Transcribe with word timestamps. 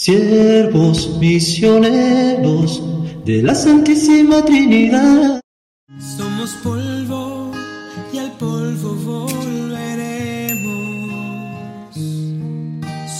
siervos 0.00 1.18
misioneros 1.18 2.82
de 3.26 3.42
la 3.42 3.54
Santísima 3.54 4.42
Trinidad. 4.42 5.42
Somos 6.16 6.52
polvo 6.62 7.52
y 8.10 8.16
al 8.16 8.32
polvo 8.38 8.94
volveremos. 8.94 10.64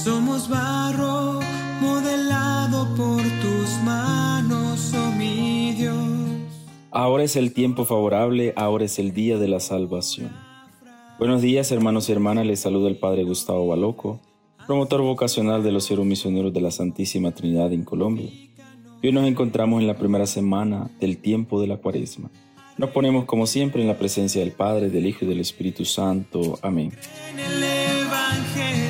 Somos 0.03 0.48
barro 0.48 1.40
modelado 1.82 2.88
por 2.97 3.21
tus 3.21 3.85
manos, 3.85 4.94
oh 4.94 5.10
mi 5.19 5.74
Dios. 5.74 5.94
Ahora 6.90 7.24
es 7.24 7.37
el 7.37 7.53
tiempo 7.53 7.85
favorable, 7.85 8.54
ahora 8.56 8.87
es 8.87 8.99
el 8.99 9.12
día 9.12 9.37
de 9.37 9.49
la 9.49 9.60
salvación. 9.60 10.31
Buenos 11.19 11.42
días 11.42 11.71
hermanos 11.72 12.08
y 12.08 12.12
hermanas, 12.12 12.47
les 12.47 12.60
saluda 12.60 12.88
el 12.88 12.97
Padre 12.97 13.24
Gustavo 13.24 13.69
Baloco 13.69 14.19
promotor 14.71 15.01
vocacional 15.03 15.65
de 15.65 15.73
los 15.73 15.85
Cielos 15.85 16.07
Misioneros 16.07 16.52
de 16.52 16.61
la 16.61 16.70
Santísima 16.70 17.33
Trinidad 17.33 17.73
en 17.73 17.83
Colombia. 17.83 18.30
Y 19.02 19.06
hoy 19.09 19.12
nos 19.12 19.27
encontramos 19.27 19.80
en 19.80 19.88
la 19.88 19.97
primera 19.97 20.27
semana 20.27 20.88
del 21.01 21.19
tiempo 21.19 21.61
de 21.61 21.66
la 21.66 21.78
cuaresma. 21.78 22.30
Nos 22.78 22.91
ponemos 22.91 23.25
como 23.25 23.48
siempre 23.48 23.83
en 23.83 23.88
la 23.88 23.98
presencia 23.98 24.41
del 24.41 24.52
Padre, 24.52 24.88
del 24.88 25.06
Hijo 25.06 25.25
y 25.25 25.28
del 25.28 25.41
Espíritu 25.41 25.84
Santo. 25.84 26.56
Amén. 26.62 26.92
El 27.37 27.64
Evangelio 27.64 28.89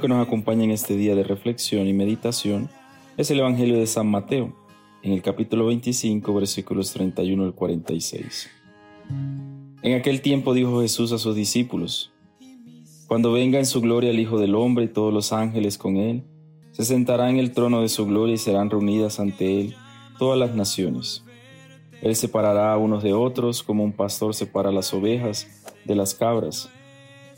que 0.00 0.08
nos 0.08 0.26
acompaña 0.26 0.64
en 0.64 0.70
este 0.70 0.96
día 0.96 1.14
de 1.14 1.24
reflexión 1.24 1.86
y 1.86 1.92
meditación 1.92 2.70
es 3.18 3.30
el 3.30 3.40
Evangelio 3.40 3.78
de 3.78 3.86
San 3.86 4.06
Mateo, 4.06 4.56
en 5.02 5.12
el 5.12 5.20
capítulo 5.20 5.66
25, 5.66 6.32
versículos 6.32 6.90
31 6.94 7.44
al 7.44 7.54
46. 7.54 8.48
En 9.82 9.94
aquel 9.94 10.22
tiempo 10.22 10.54
dijo 10.54 10.80
Jesús 10.80 11.12
a 11.12 11.18
sus 11.18 11.36
discípulos, 11.36 12.14
Cuando 13.06 13.30
venga 13.30 13.58
en 13.58 13.66
su 13.66 13.82
gloria 13.82 14.08
el 14.08 14.20
Hijo 14.20 14.40
del 14.40 14.54
Hombre 14.54 14.86
y 14.86 14.88
todos 14.88 15.12
los 15.12 15.34
ángeles 15.34 15.76
con 15.76 15.98
él, 15.98 16.24
se 16.70 16.86
sentará 16.86 17.28
en 17.28 17.36
el 17.36 17.52
trono 17.52 17.82
de 17.82 17.90
su 17.90 18.06
gloria 18.06 18.36
y 18.36 18.38
serán 18.38 18.70
reunidas 18.70 19.20
ante 19.20 19.60
él 19.60 19.74
todas 20.18 20.38
las 20.38 20.54
naciones. 20.54 21.24
Él 22.00 22.16
separará 22.16 22.72
a 22.72 22.78
unos 22.78 23.02
de 23.02 23.12
otros 23.12 23.62
como 23.62 23.84
un 23.84 23.92
pastor 23.92 24.34
separa 24.34 24.72
las 24.72 24.94
ovejas 24.94 25.46
de 25.84 25.94
las 25.94 26.14
cabras 26.14 26.70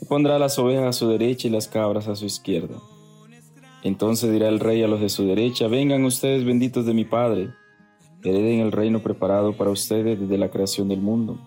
pondrá 0.07 0.39
las 0.39 0.57
ovejas 0.59 0.85
a 0.85 0.93
su 0.93 1.09
derecha 1.09 1.47
y 1.47 1.51
las 1.51 1.67
cabras 1.67 2.07
a 2.07 2.15
su 2.15 2.25
izquierda. 2.25 2.75
Entonces 3.83 4.31
dirá 4.31 4.47
el 4.47 4.59
rey 4.59 4.81
a 4.83 4.87
los 4.87 4.99
de 4.99 5.09
su 5.09 5.25
derecha, 5.25 5.67
vengan 5.67 6.05
ustedes 6.05 6.43
benditos 6.43 6.85
de 6.85 6.93
mi 6.93 7.05
Padre, 7.05 7.49
hereden 8.23 8.59
el 8.59 8.71
reino 8.71 9.01
preparado 9.01 9.55
para 9.55 9.69
ustedes 9.69 10.19
desde 10.19 10.37
la 10.37 10.49
creación 10.49 10.87
del 10.87 11.01
mundo. 11.01 11.37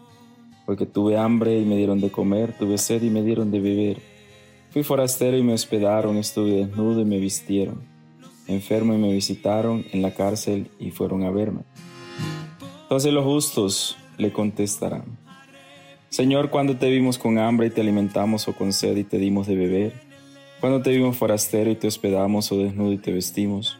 Porque 0.64 0.86
tuve 0.86 1.16
hambre 1.16 1.58
y 1.58 1.64
me 1.64 1.76
dieron 1.76 2.00
de 2.00 2.10
comer, 2.10 2.56
tuve 2.58 2.78
sed 2.78 3.02
y 3.02 3.10
me 3.10 3.22
dieron 3.22 3.50
de 3.50 3.60
beber. 3.60 4.00
Fui 4.70 4.82
forastero 4.82 5.36
y 5.36 5.42
me 5.42 5.54
hospedaron, 5.54 6.16
estuve 6.16 6.52
desnudo 6.52 7.00
y 7.00 7.06
me 7.06 7.18
vistieron, 7.18 7.82
enfermo 8.46 8.94
y 8.94 8.98
me 8.98 9.12
visitaron, 9.12 9.84
en 9.92 10.02
la 10.02 10.14
cárcel 10.14 10.70
y 10.78 10.90
fueron 10.90 11.24
a 11.24 11.30
verme. 11.30 11.62
Entonces 12.82 13.12
los 13.12 13.24
justos 13.24 13.96
le 14.18 14.32
contestarán 14.32 15.27
Señor, 16.10 16.48
cuando 16.48 16.74
te 16.76 16.88
vimos 16.88 17.18
con 17.18 17.38
hambre 17.38 17.66
y 17.66 17.70
te 17.70 17.82
alimentamos 17.82 18.48
o 18.48 18.54
con 18.54 18.72
sed 18.72 18.96
y 18.96 19.04
te 19.04 19.18
dimos 19.18 19.46
de 19.46 19.56
beber, 19.56 19.92
cuando 20.58 20.80
te 20.80 20.90
vimos 20.90 21.18
forastero 21.18 21.70
y 21.70 21.76
te 21.76 21.86
hospedamos 21.86 22.50
o 22.50 22.56
desnudo 22.56 22.94
y 22.94 22.98
te 22.98 23.12
vestimos, 23.12 23.78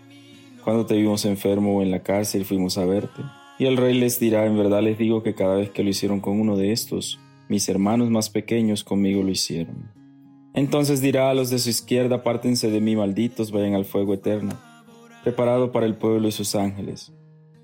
cuando 0.63 0.85
te 0.85 0.95
vimos 0.95 1.25
enfermo 1.25 1.79
o 1.79 1.83
en 1.83 1.91
la 1.91 2.03
cárcel 2.03 2.45
fuimos 2.45 2.77
a 2.77 2.85
verte. 2.85 3.23
Y 3.59 3.65
el 3.65 3.79
rey 3.79 3.99
les 3.99 4.21
dirá, 4.21 4.45
en 4.45 4.59
verdad 4.59 4.83
les 4.83 4.99
digo 4.99 5.23
que 5.23 5.35
cada 5.35 5.57
vez 5.57 5.71
que 5.71 5.83
lo 5.83 5.89
hicieron 5.89 6.21
con 6.21 6.39
uno 6.39 6.59
de 6.59 6.71
estos, 6.73 7.19
mis 7.49 7.67
hermanos 7.71 8.11
más 8.11 8.29
pequeños 8.29 8.85
conmigo 8.85 9.23
lo 9.23 9.31
hicieron. 9.31 9.91
Entonces 10.53 11.01
dirá 11.01 11.31
a 11.31 11.35
los 11.35 11.49
de 11.49 11.59
su 11.59 11.71
izquierda, 11.71 12.17
apártense 12.17 12.71
de 12.71 12.81
mí 12.83 12.95
malditos, 12.95 13.53
vayan 13.53 13.75
al 13.75 13.87
fuego 13.87 14.13
eterno, 14.13 14.53
preparado 15.25 15.73
para 15.73 15.87
el 15.87 15.95
pueblo 15.95 16.29
y 16.29 16.33
sus 16.33 16.55
ángeles, 16.55 17.11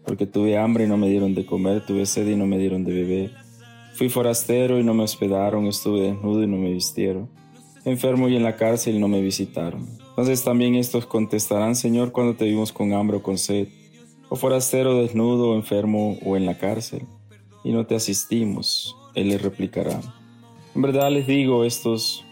porque 0.06 0.24
tuve 0.24 0.56
hambre 0.56 0.84
y 0.84 0.88
no 0.88 0.96
me 0.96 1.10
dieron 1.10 1.34
de 1.34 1.44
comer, 1.44 1.84
tuve 1.84 2.06
sed 2.06 2.26
y 2.28 2.34
no 2.36 2.46
me 2.46 2.56
dieron 2.56 2.84
de 2.84 2.92
beber 2.94 3.43
Fui 3.94 4.08
forastero 4.08 4.80
y 4.80 4.82
no 4.82 4.92
me 4.92 5.04
hospedaron, 5.04 5.66
estuve 5.66 6.00
desnudo 6.00 6.42
y 6.42 6.48
no 6.48 6.56
me 6.56 6.72
vistieron, 6.72 7.30
enfermo 7.84 8.28
y 8.28 8.34
en 8.34 8.42
la 8.42 8.56
cárcel 8.56 8.96
y 8.96 8.98
no 8.98 9.06
me 9.06 9.20
visitaron. 9.20 9.86
Entonces 10.08 10.42
también 10.42 10.74
estos 10.74 11.06
contestarán, 11.06 11.76
Señor, 11.76 12.10
cuando 12.10 12.34
te 12.34 12.44
vimos 12.44 12.72
con 12.72 12.92
hambre 12.92 13.18
o 13.18 13.22
con 13.22 13.38
sed, 13.38 13.68
o 14.28 14.34
forastero, 14.34 15.00
desnudo, 15.00 15.54
enfermo 15.54 16.18
o 16.24 16.36
en 16.36 16.44
la 16.44 16.58
cárcel, 16.58 17.02
y 17.62 17.70
no 17.70 17.86
te 17.86 17.94
asistimos. 17.94 18.96
Él 19.14 19.28
les 19.28 19.40
replicará, 19.40 20.00
en 20.74 20.82
verdad 20.82 21.12
les 21.12 21.28
digo 21.28 21.64
estos, 21.64 22.24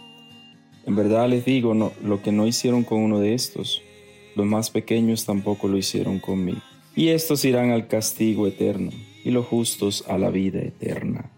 en 0.84 0.96
verdad 0.96 1.28
les 1.28 1.44
digo 1.44 1.74
lo 1.74 2.22
que 2.22 2.32
no 2.32 2.48
hicieron 2.48 2.82
con 2.82 2.98
uno 2.98 3.20
de 3.20 3.34
estos, 3.34 3.82
los 4.34 4.46
más 4.46 4.70
pequeños 4.70 5.26
tampoco 5.26 5.68
lo 5.68 5.78
hicieron 5.78 6.18
conmigo. 6.18 6.60
Y 6.96 7.10
estos 7.10 7.44
irán 7.44 7.70
al 7.70 7.86
castigo 7.86 8.48
eterno, 8.48 8.90
y 9.24 9.30
los 9.30 9.46
justos 9.46 10.04
a 10.08 10.18
la 10.18 10.30
vida 10.30 10.60
eterna. 10.60 11.30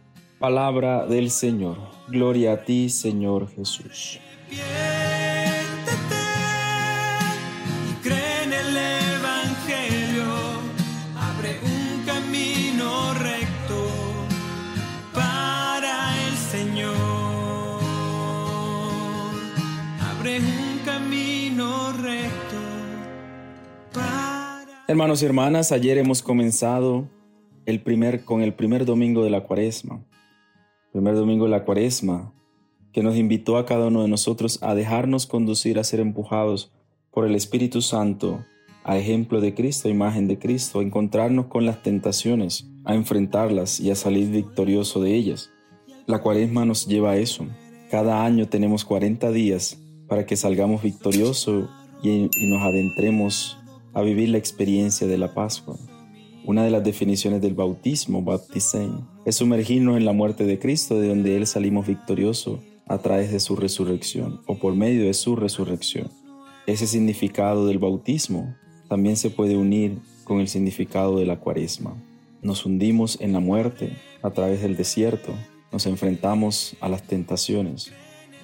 Palabra 0.45 1.07
del 1.07 1.31
Señor. 1.31 1.79
Gloria 2.07 2.53
a 2.53 2.65
ti, 2.67 2.91
Señor 2.91 3.49
Jesús. 3.49 4.21
cree 8.03 8.43
en 8.43 8.53
el 8.53 8.77
Evangelio, 8.77 10.27
abre 11.17 11.57
un 11.65 12.05
camino 12.05 13.15
recto 13.15 13.87
para 15.15 16.15
el 16.27 16.37
Señor. 16.37 17.81
Abre 20.03 20.41
un 20.41 20.79
camino 20.85 21.91
recto 21.93 22.61
para... 23.95 24.63
Hermanos 24.89 25.23
y 25.23 25.25
hermanas, 25.25 25.73
ayer 25.73 25.97
hemos 25.97 26.23
comenzado 26.23 27.09
el 27.65 27.81
primer, 27.81 28.27
con 28.27 28.43
el 28.43 28.53
primer 28.53 28.85
domingo 28.85 29.25
de 29.25 29.31
la 29.31 29.41
cuaresma 29.41 30.05
primer 30.95 31.17
domingo 31.17 31.47
de 31.47 31.51
la 31.51 31.65
cuaresma, 31.65 32.33
que 32.93 33.03
nos 33.03 33.17
invitó 33.17 33.57
a 33.57 33.67
cada 33.67 33.89
uno 33.89 34.03
de 34.03 34.09
nosotros 34.09 34.61
a 34.63 34.77
dejarnos 34.77 35.27
conducir, 35.27 35.81
a 35.81 35.83
ser 35.83 35.99
empujados 35.99 36.71
por 37.11 37.27
el 37.27 37.35
Espíritu 37.35 37.83
Santo, 37.83 38.45
a 38.85 38.97
ejemplo 38.97 39.41
de 39.41 39.55
Cristo, 39.55 39.89
imagen 39.89 40.29
de 40.29 40.39
Cristo, 40.39 40.79
a 40.79 40.83
encontrarnos 40.85 41.47
con 41.47 41.67
las 41.67 41.83
tentaciones, 41.83 42.71
a 42.85 42.95
enfrentarlas 42.95 43.81
y 43.81 43.91
a 43.91 43.97
salir 43.97 44.31
victorioso 44.31 45.03
de 45.03 45.17
ellas. 45.17 45.51
La 46.07 46.21
cuaresma 46.21 46.65
nos 46.65 46.87
lleva 46.87 47.11
a 47.11 47.17
eso. 47.17 47.45
Cada 47.91 48.25
año 48.25 48.47
tenemos 48.47 48.85
40 48.85 49.33
días 49.33 49.77
para 50.07 50.27
que 50.27 50.37
salgamos 50.37 50.81
victoriosos 50.85 51.69
y, 52.05 52.31
y 52.41 52.47
nos 52.47 52.63
adentremos 52.63 53.59
a 53.95 54.03
vivir 54.03 54.29
la 54.29 54.39
experiencia 54.39 55.09
de 55.09 55.19
la 55.19 55.35
Pascua. 55.35 55.77
Una 56.45 56.63
de 56.63 56.71
las 56.71 56.85
definiciones 56.85 57.41
del 57.43 57.55
bautismo, 57.55 58.23
baptisein, 58.23 59.13
es 59.25 59.37
sumergirnos 59.37 59.97
en 59.97 60.05
la 60.05 60.13
muerte 60.13 60.45
de 60.45 60.59
Cristo, 60.59 60.99
de 60.99 61.09
donde 61.09 61.37
Él 61.37 61.47
salimos 61.47 61.87
victoriosos 61.87 62.61
a 62.87 62.99
través 62.99 63.33
de 63.33 63.41
su 63.41 63.57
resurrección 63.57 64.43
o 64.47 64.59
por 64.59 64.75
medio 64.75 65.07
de 65.07 65.15
su 65.15 65.37
resurrección. 65.37 66.11
Ese 66.67 66.87
significado 66.87 67.67
del 67.67 67.79
bautismo 67.79 68.55
también 68.89 69.17
se 69.17 69.31
puede 69.31 69.57
unir 69.57 69.99
con 70.25 70.41
el 70.41 70.49
significado 70.49 71.19
de 71.19 71.27
la 71.27 71.41
cuaresma. 71.41 71.95
Nos 72.43 72.67
hundimos 72.67 73.19
en 73.21 73.33
la 73.33 73.41
muerte 73.41 73.93
a 74.23 74.31
través 74.31 74.61
del 74.63 74.77
desierto, 74.77 75.33
nos 75.73 75.87
enfrentamos 75.87 76.77
a 76.81 76.89
las 76.89 77.03
tentaciones 77.03 77.93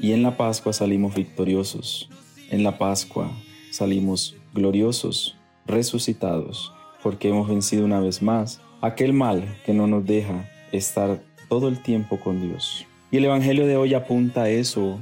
y 0.00 0.12
en 0.12 0.22
la 0.22 0.36
Pascua 0.36 0.72
salimos 0.72 1.14
victoriosos. 1.14 2.08
En 2.50 2.62
la 2.62 2.78
Pascua 2.78 3.30
salimos 3.70 4.36
gloriosos, 4.54 5.36
resucitados 5.66 6.72
porque 7.03 7.28
hemos 7.28 7.48
vencido 7.48 7.84
una 7.84 8.00
vez 8.00 8.22
más 8.22 8.60
aquel 8.80 9.12
mal 9.12 9.59
que 9.65 9.72
no 9.72 9.86
nos 9.86 10.04
deja 10.04 10.48
estar 10.72 11.21
todo 11.49 11.69
el 11.69 11.83
tiempo 11.83 12.19
con 12.21 12.41
Dios. 12.41 12.87
Y 13.11 13.17
el 13.17 13.25
Evangelio 13.25 13.67
de 13.67 13.77
hoy 13.77 13.95
apunta 13.95 14.45
a 14.45 14.49
eso, 14.49 15.01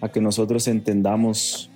a 0.00 0.08
que 0.08 0.20
nosotros 0.20 0.66
entendamos 0.66 1.70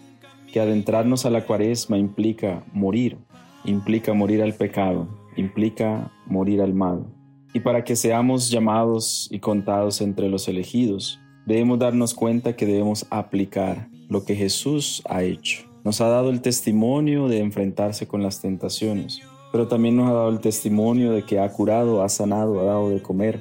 que 0.53 0.61
adentrarnos 0.61 1.25
a 1.25 1.31
la 1.31 1.45
cuaresma 1.45 1.99
implica 1.99 2.65
morir, 2.73 3.17
implica 3.65 4.13
morir 4.13 4.43
al 4.43 4.55
pecado, 4.55 5.09
implica 5.37 6.11
morir 6.27 6.61
al 6.61 6.75
mal. 6.75 7.07
Y 7.55 7.61
para 7.61 7.85
que 7.85 7.97
seamos 7.97 8.51
llamados 8.51 9.29
y 9.31 9.39
contados 9.39 10.01
entre 10.01 10.29
los 10.29 10.49
elegidos, 10.49 11.21
debemos 11.47 11.79
darnos 11.79 12.15
cuenta 12.15 12.57
que 12.57 12.67
debemos 12.67 13.07
aplicar 13.11 13.89
lo 14.09 14.25
que 14.25 14.35
Jesús 14.35 15.03
ha 15.09 15.23
hecho. 15.23 15.69
Nos 15.85 16.01
ha 16.01 16.09
dado 16.09 16.31
el 16.31 16.43
testimonio 16.43 17.29
de 17.29 17.39
enfrentarse 17.39 18.07
con 18.07 18.23
las 18.23 18.41
tentaciones, 18.41 19.23
pero 19.53 19.69
también 19.69 19.97
nos 19.97 20.09
ha 20.09 20.15
dado 20.15 20.29
el 20.29 20.41
testimonio 20.41 21.13
de 21.13 21.23
que 21.23 21.39
ha 21.39 21.51
curado, 21.51 22.03
ha 22.03 22.09
sanado, 22.09 22.61
ha 22.61 22.65
dado 22.65 22.91
de 22.91 23.03
comer, 23.03 23.41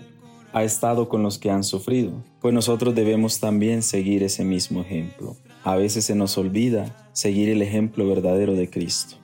ha 0.54 0.63
estado 0.63 1.09
con 1.09 1.24
los 1.24 1.38
que 1.38 1.51
han 1.51 1.63
sufrido, 1.63 2.13
pues 2.39 2.54
nosotros 2.54 2.95
debemos 2.95 3.39
también 3.39 3.83
seguir 3.83 4.24
ese 4.24 4.44
mismo 4.44 4.81
ejemplo. 4.81 5.36
A 5.63 5.75
veces 5.75 6.06
se 6.06 6.15
nos 6.15 6.38
olvida 6.38 7.09
seguir 7.13 7.50
el 7.50 7.62
ejemplo 7.62 8.07
verdadero 8.07 8.54
de 8.54 8.69
Cristo. 8.69 9.18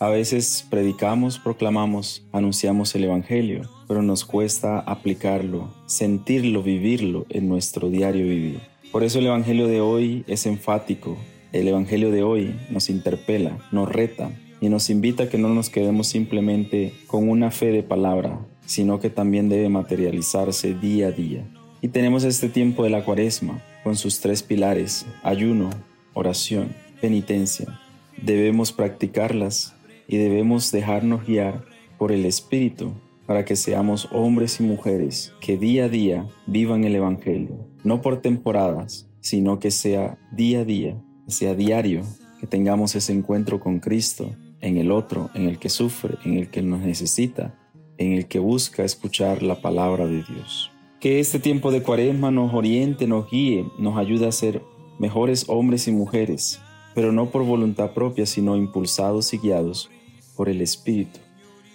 A 0.00 0.08
veces 0.08 0.66
predicamos, 0.68 1.38
proclamamos, 1.38 2.26
anunciamos 2.32 2.94
el 2.94 3.04
Evangelio, 3.04 3.62
pero 3.86 4.02
nos 4.02 4.24
cuesta 4.24 4.80
aplicarlo, 4.80 5.72
sentirlo, 5.86 6.62
vivirlo 6.62 7.26
en 7.28 7.48
nuestro 7.48 7.88
diario 7.90 8.24
vivir. 8.24 8.60
Por 8.90 9.04
eso 9.04 9.18
el 9.18 9.26
Evangelio 9.26 9.68
de 9.68 9.80
hoy 9.80 10.24
es 10.26 10.46
enfático. 10.46 11.16
El 11.52 11.68
Evangelio 11.68 12.10
de 12.10 12.22
hoy 12.22 12.54
nos 12.70 12.90
interpela, 12.90 13.58
nos 13.70 13.88
reta 13.88 14.30
y 14.64 14.70
nos 14.70 14.88
invita 14.88 15.24
a 15.24 15.28
que 15.28 15.36
no 15.36 15.50
nos 15.50 15.68
quedemos 15.68 16.06
simplemente 16.06 16.94
con 17.06 17.28
una 17.28 17.50
fe 17.50 17.66
de 17.66 17.82
palabra, 17.82 18.40
sino 18.64 18.98
que 18.98 19.10
también 19.10 19.50
debe 19.50 19.68
materializarse 19.68 20.72
día 20.72 21.08
a 21.08 21.10
día. 21.10 21.46
Y 21.82 21.88
tenemos 21.88 22.24
este 22.24 22.48
tiempo 22.48 22.82
de 22.82 22.88
la 22.88 23.04
cuaresma 23.04 23.62
con 23.82 23.94
sus 23.94 24.20
tres 24.20 24.42
pilares, 24.42 25.04
ayuno, 25.22 25.68
oración, 26.14 26.74
penitencia. 27.02 27.78
Debemos 28.22 28.72
practicarlas 28.72 29.74
y 30.08 30.16
debemos 30.16 30.72
dejarnos 30.72 31.26
guiar 31.26 31.66
por 31.98 32.10
el 32.10 32.24
Espíritu 32.24 32.94
para 33.26 33.44
que 33.44 33.56
seamos 33.56 34.08
hombres 34.12 34.60
y 34.60 34.62
mujeres 34.62 35.34
que 35.42 35.58
día 35.58 35.84
a 35.84 35.88
día 35.90 36.26
vivan 36.46 36.84
el 36.84 36.94
Evangelio, 36.94 37.68
no 37.82 38.00
por 38.00 38.22
temporadas, 38.22 39.10
sino 39.20 39.58
que 39.58 39.70
sea 39.70 40.16
día 40.32 40.60
a 40.60 40.64
día, 40.64 40.96
sea 41.26 41.54
diario, 41.54 42.00
que 42.40 42.46
tengamos 42.46 42.94
ese 42.94 43.12
encuentro 43.12 43.60
con 43.60 43.78
Cristo 43.78 44.34
en 44.64 44.78
el 44.78 44.90
otro, 44.90 45.30
en 45.34 45.46
el 45.46 45.58
que 45.58 45.68
sufre, 45.68 46.16
en 46.24 46.38
el 46.38 46.48
que 46.48 46.62
nos 46.62 46.80
necesita, 46.80 47.54
en 47.98 48.12
el 48.12 48.26
que 48.26 48.38
busca 48.38 48.82
escuchar 48.82 49.42
la 49.42 49.60
palabra 49.60 50.06
de 50.06 50.22
Dios. 50.22 50.70
Que 51.00 51.20
este 51.20 51.38
tiempo 51.38 51.70
de 51.70 51.82
cuaresma 51.82 52.30
nos 52.30 52.54
oriente, 52.54 53.06
nos 53.06 53.30
guíe, 53.30 53.66
nos 53.78 53.98
ayude 53.98 54.26
a 54.26 54.32
ser 54.32 54.62
mejores 54.98 55.44
hombres 55.48 55.86
y 55.86 55.92
mujeres, 55.92 56.60
pero 56.94 57.12
no 57.12 57.26
por 57.26 57.44
voluntad 57.44 57.92
propia, 57.92 58.24
sino 58.24 58.56
impulsados 58.56 59.34
y 59.34 59.38
guiados 59.38 59.90
por 60.34 60.48
el 60.48 60.62
Espíritu, 60.62 61.20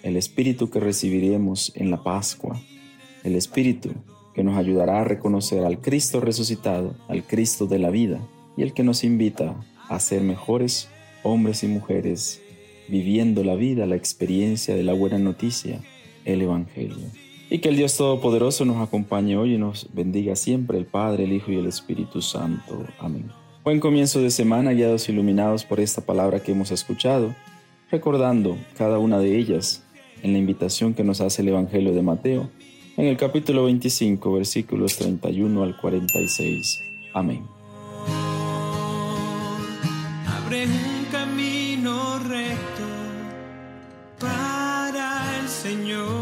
el 0.02 0.16
Espíritu 0.16 0.68
que 0.68 0.80
recibiremos 0.80 1.72
en 1.76 1.92
la 1.92 2.02
Pascua, 2.02 2.60
el 3.22 3.36
Espíritu 3.36 3.90
que 4.34 4.42
nos 4.42 4.58
ayudará 4.58 5.00
a 5.00 5.04
reconocer 5.04 5.64
al 5.64 5.80
Cristo 5.80 6.20
resucitado, 6.20 6.96
al 7.08 7.22
Cristo 7.22 7.66
de 7.66 7.78
la 7.78 7.90
vida, 7.90 8.20
y 8.56 8.62
el 8.62 8.72
que 8.72 8.82
nos 8.82 9.04
invita 9.04 9.54
a 9.88 10.00
ser 10.00 10.22
mejores 10.22 10.88
hombres 11.22 11.62
y 11.62 11.68
mujeres, 11.68 12.40
viviendo 12.90 13.44
la 13.44 13.54
vida, 13.54 13.86
la 13.86 13.96
experiencia 13.96 14.74
de 14.74 14.82
la 14.82 14.92
buena 14.92 15.18
noticia, 15.18 15.80
el 16.24 16.42
Evangelio. 16.42 17.06
Y 17.48 17.58
que 17.58 17.68
el 17.68 17.76
Dios 17.76 17.96
Todopoderoso 17.96 18.64
nos 18.64 18.86
acompañe 18.86 19.36
hoy 19.36 19.54
y 19.54 19.58
nos 19.58 19.88
bendiga 19.92 20.36
siempre, 20.36 20.78
el 20.78 20.86
Padre, 20.86 21.24
el 21.24 21.32
Hijo 21.32 21.50
y 21.50 21.56
el 21.56 21.66
Espíritu 21.66 22.22
Santo. 22.22 22.84
Amén. 22.98 23.30
Buen 23.64 23.80
comienzo 23.80 24.20
de 24.20 24.30
semana, 24.30 24.72
guiados 24.72 25.08
iluminados 25.08 25.64
por 25.64 25.80
esta 25.80 26.00
palabra 26.00 26.40
que 26.40 26.52
hemos 26.52 26.70
escuchado 26.70 27.34
recordando 27.90 28.56
cada 28.76 28.98
una 28.98 29.18
de 29.18 29.36
ellas 29.36 29.82
en 30.22 30.32
la 30.32 30.38
invitación 30.38 30.94
que 30.94 31.04
nos 31.04 31.20
hace 31.20 31.42
el 31.42 31.48
Evangelio 31.48 31.92
de 31.92 32.02
Mateo, 32.02 32.48
en 32.96 33.06
el 33.06 33.16
capítulo 33.16 33.64
25, 33.64 34.32
versículos 34.32 34.96
31 34.96 35.62
al 35.62 35.76
46. 35.76 36.80
Amén. 37.14 37.42
Abre 40.26 40.66
Señor. 45.70 46.19